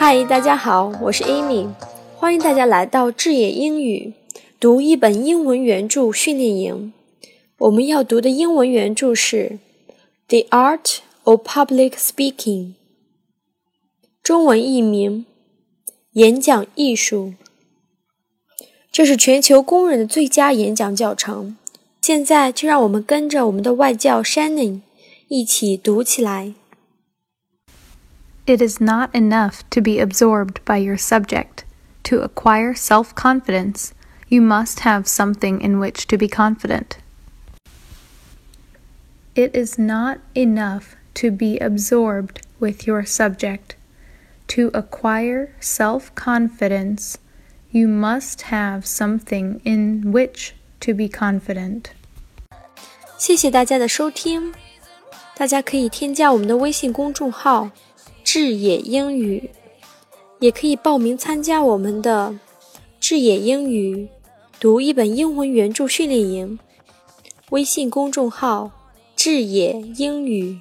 [0.00, 1.66] 嗨，大家好，我是 Amy，
[2.14, 4.14] 欢迎大家来到智野英语
[4.60, 6.92] 读一本英文原著训练营。
[7.58, 9.58] 我们要读的英文原著是
[10.46, 12.36] 《The Art of Public Speaking》，
[14.22, 15.26] 中文译名
[16.12, 17.34] 《演讲艺术》。
[18.92, 21.56] 这是全球公认的最佳演讲教程。
[22.00, 24.82] 现在就让我们跟着我们的外教 Shannon
[25.26, 26.54] 一起读起来。
[28.47, 31.63] It is not enough to be absorbed by your subject.
[32.03, 33.93] To acquire self confidence,
[34.27, 36.97] you must have something in which to be confident.
[39.35, 43.75] It is not enough to be absorbed with your subject.
[44.49, 47.17] To acquire self confidence,
[47.71, 51.91] you must have something in which to be confident.
[53.17, 54.53] 谢谢大家的收听，
[55.35, 57.71] 大家可以添加我们的微信公众号“
[58.30, 59.48] 智野英语”，
[60.38, 62.38] 也可以报名参加我们的
[63.00, 64.06] “智野英语”
[64.60, 66.58] 读一本英文原著训练营。
[67.48, 68.70] 微信公众号
[69.16, 70.60] “智野英语”。